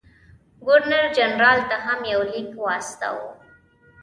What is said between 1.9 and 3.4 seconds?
یو لیک واستاوه.